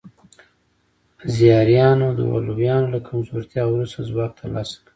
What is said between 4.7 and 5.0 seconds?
کړ.